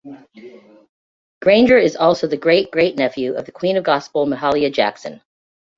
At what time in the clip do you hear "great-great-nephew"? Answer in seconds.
2.35-3.35